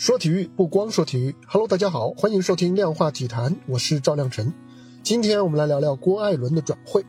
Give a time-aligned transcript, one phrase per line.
[0.00, 4.54] 说体育不光说体育，Hello，大家好，欢迎收听量化体坛，我是赵亮晨。
[5.02, 7.04] 今天我们来聊聊郭艾伦的转会。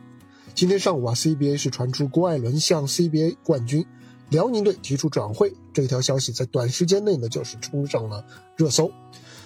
[0.54, 3.86] 今天上午啊，CBA 是传出郭艾伦向 CBA 冠军
[4.28, 8.92] 辽宁队提出转会，这条消息在短时间内呢就是冲上了热搜。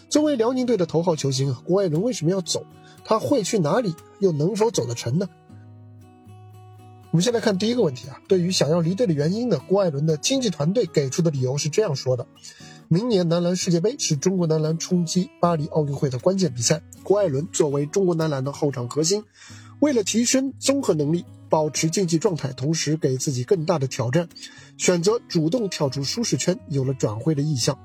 [0.08, 2.66] 作为辽宁队的头号球星啊，郭艾伦为什么要走？
[3.04, 3.94] 他会去哪里？
[4.18, 5.28] 又能否走得成呢？
[7.12, 12.26] 我们先来看第一个问题啊，对于想要离队的原因呢，郭艾伦的经纪团队给出的理由是这样说的。
[12.88, 16.82] 明年男篮世界杯是中国男篮冲击巴黎奥运会的关键比赛。
[17.02, 19.24] 郭艾伦作为中国男篮的后场核心，
[19.80, 24.28] 为了提升综合能力、保持竞技状态，同时给自己更大的挑战，
[24.78, 27.76] 选择主动跳出舒适圈，有了转会的意向。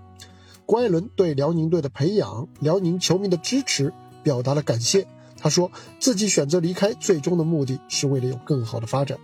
[0.67, 5.07] 郭艾伦对辽宁队的培养、辽宁球迷的支持表达了感谢。
[5.35, 9.17] 他说自己选择离开，最终的目的是为了有更好的发展。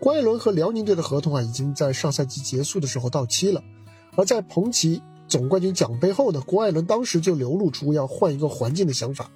[0.00, 3.62] 郭艾伦和辽宁队的合同啊，已经在上赛季结束的时候到期了。
[4.18, 9.30] 而在捧起总冠军奖杯后呢，郭艾伦当时就流露出要换一个环境的想法。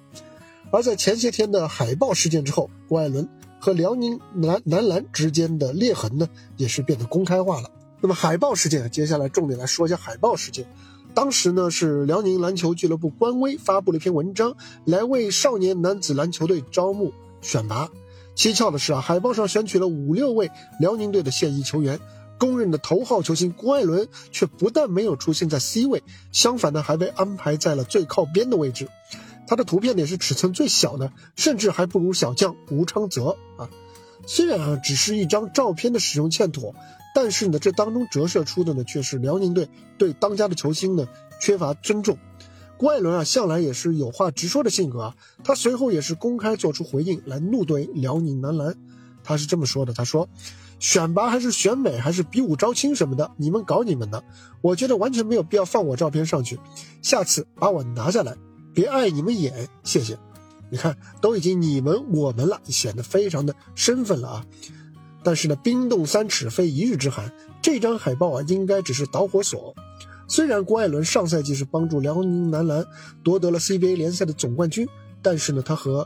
[0.71, 7.71] 而在前些天的海报事件之后，郭艾伦和辽宁男男篮之间的裂痕呢，也是变得公开化了。
[8.01, 10.65] 那么海报事件，接下来重点来说一下海报事件。
[11.13, 17.89] 当时呢，是辽宁篮球俱乐部官微发布了一篇文章，来为少年男子篮球队招募选拔。
[18.35, 21.97] 蹊跷的是啊，海报上选取了五六位辽宁队的现役球员。
[22.37, 28.89] 公认的头号球星郭艾伦却不但没有出现在 C 位，相反呢还被安排在了最靠边的位置。
[29.47, 33.69] 他的图片也是尺寸最小的，甚至还不如小将吴昌泽啊。
[34.25, 36.73] 虽然啊只是一张照片的使用欠妥，
[37.13, 41.07] 但是呢这当中折射出的呢却是辽宁队对当家的球星呢
[41.39, 42.17] 缺乏尊重。
[42.77, 48.75] 郭艾伦啊向来也是有话直说的性格啊，他随后也是公开做出回应来怒怼辽宁男篮。
[49.23, 50.27] 他是这么说的：“他说。”
[50.83, 54.21] 选拔还是选美还是比武招亲什么的，你们搞你们的，
[54.59, 56.59] 我觉得完全没有必要放我照片上去。
[57.01, 58.35] 下次把我拿下来，
[58.73, 60.19] 别碍你们眼，谢谢。
[60.69, 64.45] 你看，都已经你们我们了，显得非常的身份了啊。
[65.23, 67.31] 但是呢，冰冻三尺非一日之寒，
[67.61, 69.73] 这张海报啊，应该只是导火索。
[70.27, 72.85] 虽然郭艾伦上赛季是帮助辽宁男篮
[73.23, 74.85] 夺得了 CBA 联赛的总冠军，
[75.21, 76.05] 但是呢，他和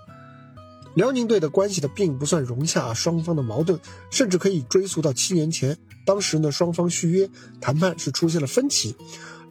[0.98, 5.78] 辽宁队的关系呢，并不算融洽，双方的矛盾甚至可以追溯到七年前。
[6.04, 7.30] 当时呢，双方续约
[7.62, 8.96] 谈判是出现了分歧，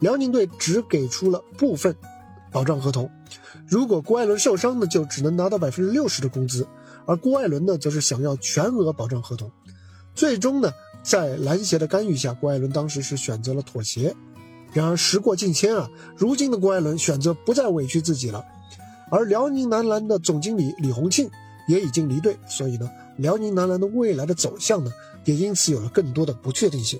[0.01, 1.95] 辽宁队只给出了部分
[2.51, 3.09] 保障合同，
[3.65, 6.67] 如果郭艾伦受伤呢，就只能拿到百分之六十的工资，
[7.05, 9.49] 而郭艾伦呢，则是想要全额保障合同。
[10.13, 10.69] 最终呢，
[11.01, 14.13] 在篮协的干预下，郭艾伦当时是选择了妥协。
[14.73, 18.43] 然而时过境迁啊，如今的郭艾伦选择不再委屈自己了。
[19.09, 21.29] 而辽宁男篮的总经理李洪庆
[21.67, 24.91] 也已经离队，所以呢，辽宁男篮的未来的走向呢，
[25.25, 26.99] 也因此有了更多的不确定性。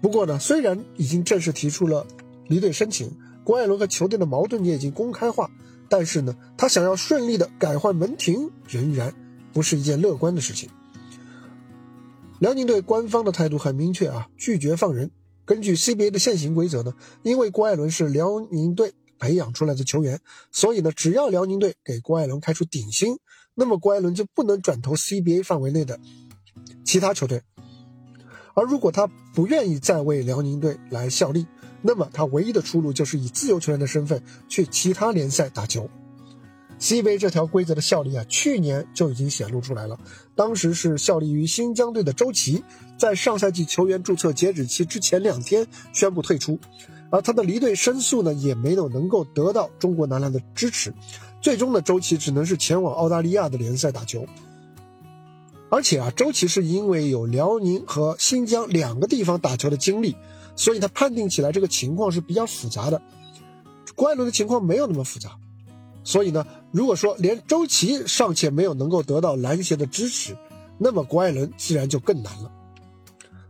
[0.00, 2.06] 不过呢，虽然已经正式提出了
[2.48, 3.10] 离队申请，
[3.44, 5.50] 郭艾伦和球队的矛盾也已经公开化，
[5.88, 9.14] 但是呢，他想要顺利的改换门庭，仍然
[9.52, 10.68] 不是一件乐观的事情。
[12.40, 15.10] 辽宁队官方的态度很明确啊，拒绝放人。
[15.44, 16.92] 根据 CBA 的现行规则呢，
[17.22, 18.92] 因为郭艾伦是辽宁队。
[19.18, 23.18] 培养出来的球员，所以呢，只要辽宁队给郭艾伦开出顶薪，
[23.54, 25.98] 那么郭艾伦就不能转投 CBA 范围内的
[26.84, 27.42] 其他球队。
[28.54, 31.46] 而如果他不愿意再为辽宁队来效力，
[31.82, 35.90] 那么他唯一的出路就是以自由球员的身份去其他联赛打球。
[36.78, 39.98] CBA 这条规则的效力啊，去年就已经显露出来了。
[40.34, 42.62] 当时是效力于新疆队的周琦，
[42.98, 46.58] 在上赛季球员注册截止期之前两天宣布退出。
[47.10, 50.92] 而他的离队申诉呢，也没有能够得到中国男篮的支持，
[51.40, 54.26] 最终呢，周琦只能是前往澳大利亚的联赛打球。
[55.68, 60.16] 而且啊，周琦是因为有辽宁和新疆两个地方打球的经历，
[60.54, 63.02] 所以他判定起来这个情况是比较复杂的。
[63.94, 65.36] 郭艾伦的情况没有那么复杂，
[66.04, 70.36] 所以呢，如果说连周琦尚且没有能够得到篮协的支持，
[70.78, 72.52] 那么郭艾伦自然就更难了。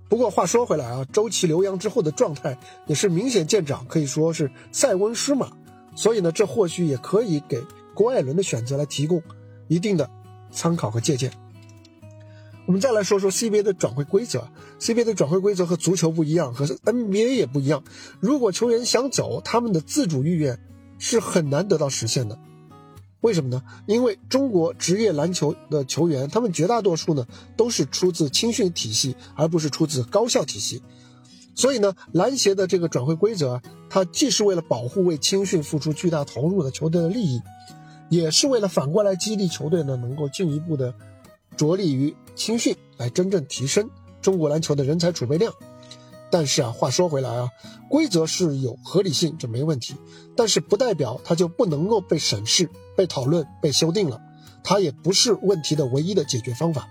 [0.08, 2.56] 不过话说回来啊，周琦留洋之后的状态
[2.86, 5.50] 也是明显见长，可以说是塞翁失马。
[5.94, 7.62] 所以呢，这或许也可以给
[7.94, 9.22] 郭艾伦的选择来提供
[9.66, 10.08] 一定的
[10.53, 11.32] 参考和借鉴。
[12.66, 14.48] 我们再来说说 CBA 的转会规则
[14.78, 17.82] ，CBA 的转会规则和足球不一样，和 NBA 也不一样。
[18.20, 20.59] 如果球员想走，他们的自主意愿
[20.98, 22.38] 是很难得到实现的。
[23.26, 23.60] 为什么呢？
[23.86, 27.26] 因为中国职业篮球的球员，他们绝大多数呢
[27.56, 30.80] 都是出自青训体系，而不是出自高校体系。
[31.56, 37.42] 所以呢，篮协的这个转会规则，它既是为了保护为青训付出巨大投入的球队的利益，
[38.10, 40.94] 也是为了反过来激励球队呢能够进一步的
[41.56, 43.90] 着力于青训，来真正提升
[44.22, 45.52] 中国篮球的人才储备量。
[46.30, 47.50] 但是啊，话说回来啊，
[47.88, 49.94] 规则是有合理性，这没问题，
[50.36, 54.20] 但是不代表它就不能够被审视、被讨论、被修订了，
[54.64, 56.88] 它也不是问题的唯一的解决方法。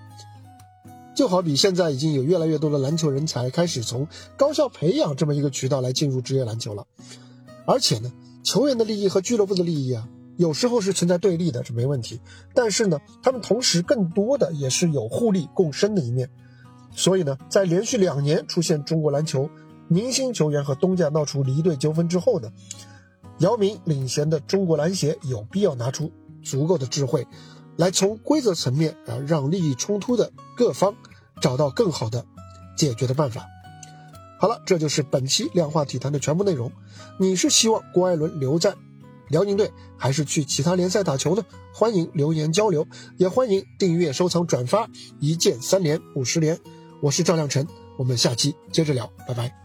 [1.15, 6.85] 就好比现在已经有越来越多的篮球人才开始从高校培养这么一个渠道来进入职业篮球了，
[7.65, 8.11] 而且呢，
[8.43, 12.19] 球员的利益和俱乐部的利益啊，有时候是存在对立的，这没问题，
[12.53, 16.29] 但是呢，他们同时更多的也是有互利共生的一面。
[16.95, 19.49] 所以呢，在连续两年出现中国篮球
[19.87, 22.51] 明星球员和东家闹出离队纠纷之后呢，
[23.39, 26.11] 姚明领衔的中国篮协有必要拿出
[26.41, 27.27] 足够的智慧，
[27.75, 30.95] 来从规则层面啊，让利益冲突的各方
[31.41, 32.25] 找到更好的
[32.77, 33.45] 解决的办法。
[34.39, 36.71] 好了，这就是本期量化体坛的全部内容。
[37.19, 38.75] 你是希望郭艾伦留在
[39.29, 41.43] 辽宁队，还是去其他联赛打球呢？
[41.73, 42.87] 欢迎留言交流，
[43.17, 44.89] 也欢迎订阅、收藏、转发，
[45.19, 46.59] 一键三连，五十连。
[47.05, 47.67] 我是赵亮晨，
[47.97, 49.64] 我们下期接着聊，拜拜。